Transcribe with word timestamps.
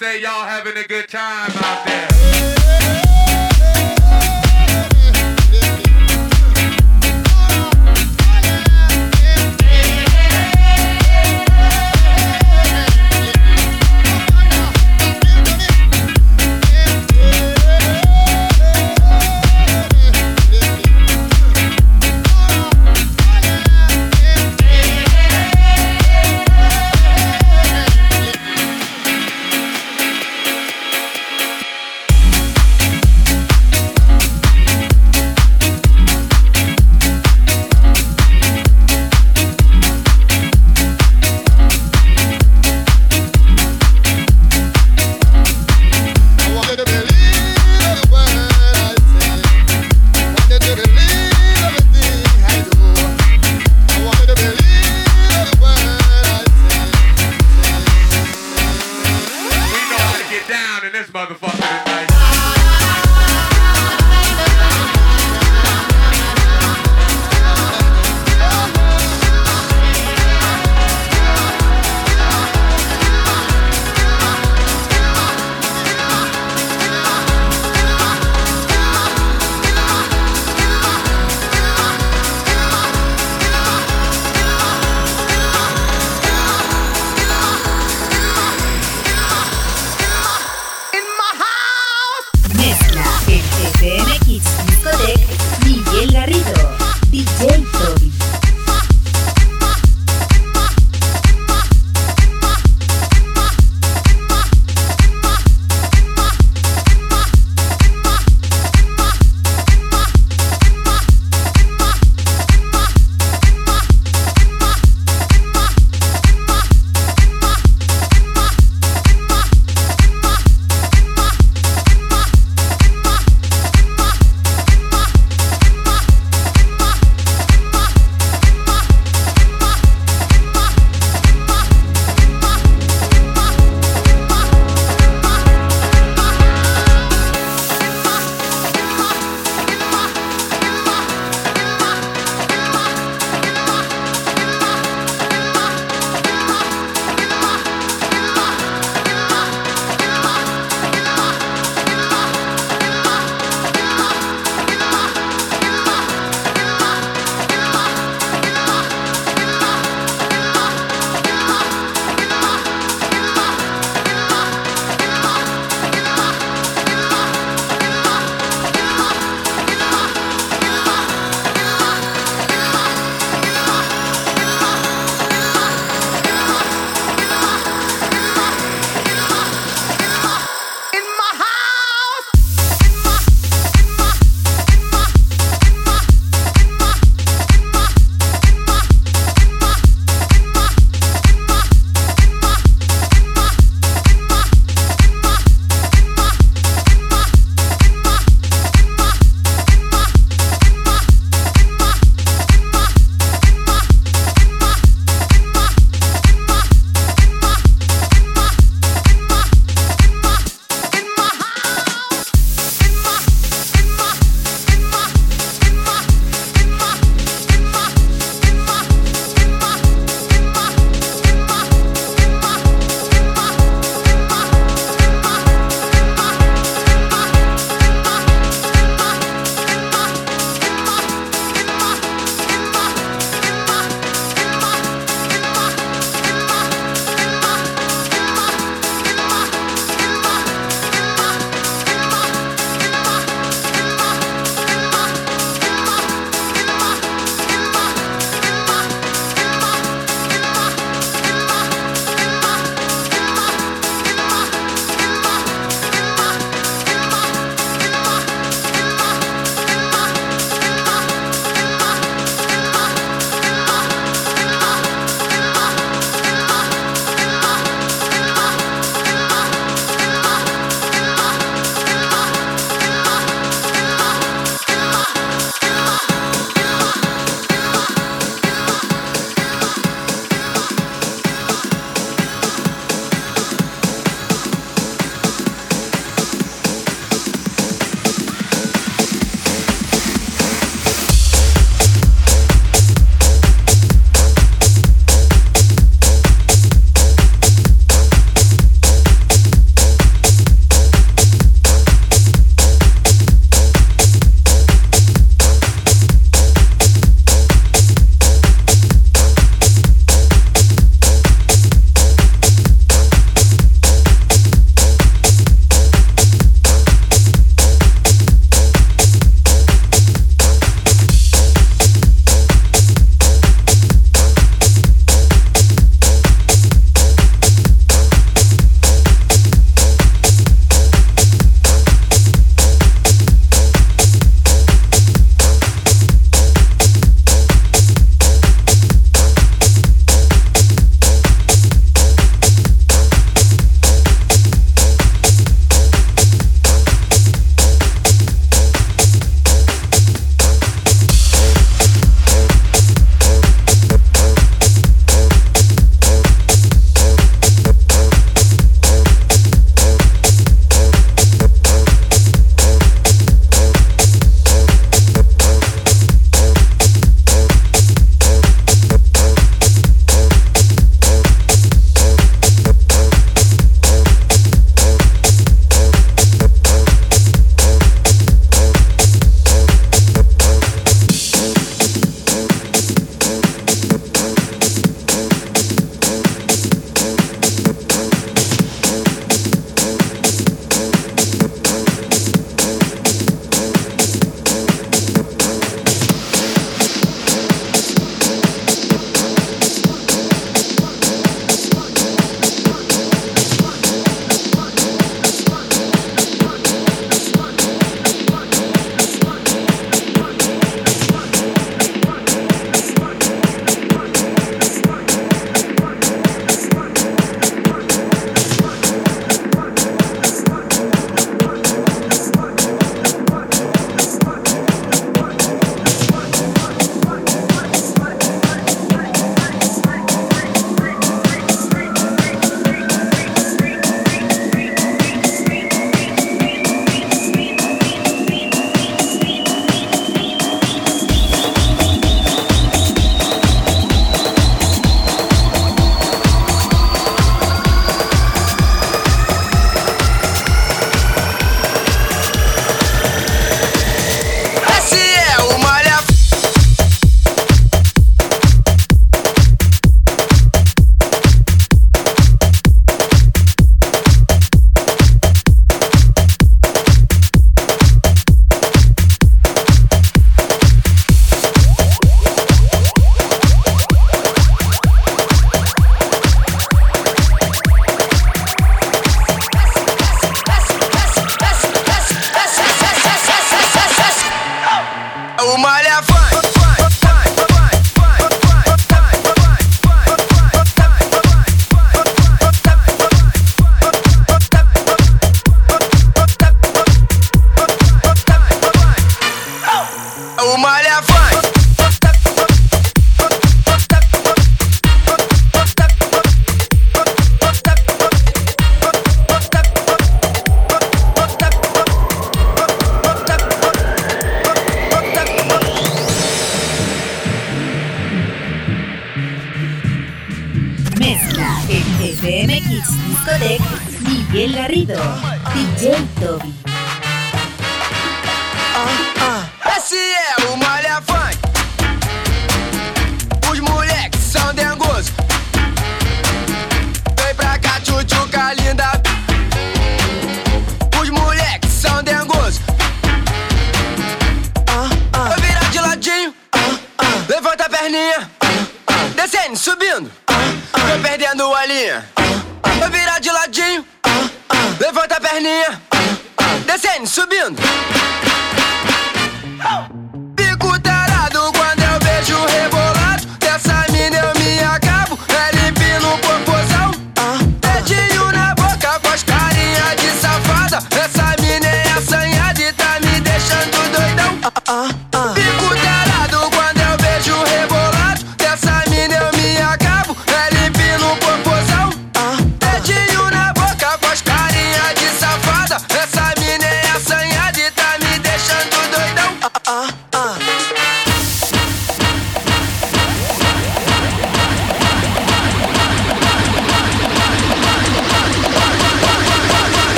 say 0.00 0.22
y'all 0.22 0.46
having 0.46 0.78
a 0.78 0.84
good 0.84 1.06
time 1.10 1.50
out 1.56 1.84
there. 1.84 3.09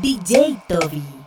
DJ 0.00 0.60
Toby. 0.68 1.19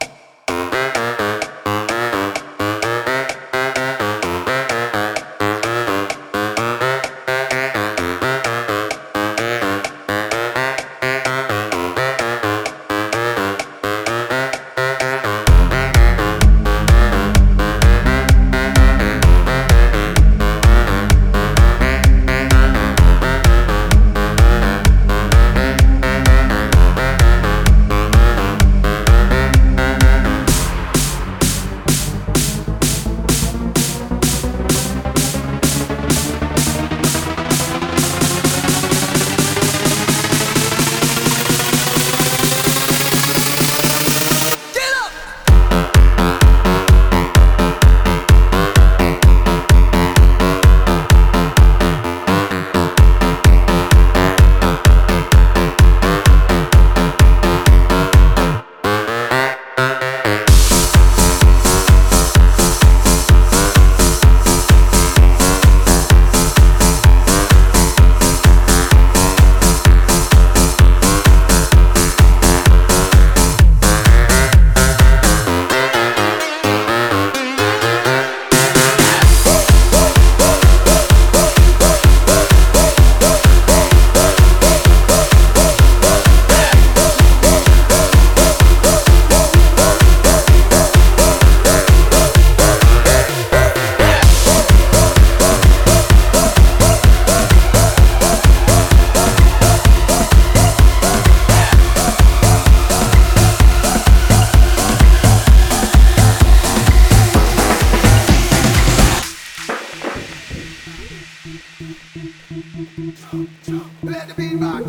Let 114.03 114.27
the 114.29 114.33
beat 114.37 114.55
rock. 114.61 114.85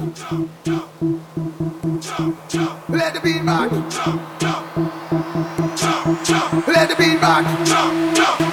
Let 2.88 3.14
the 3.14 3.20
beat 3.20 3.42
rock. 3.42 3.72
Let 6.68 6.88
the 6.88 6.96
beat 6.96 7.20
rock. 7.20 8.43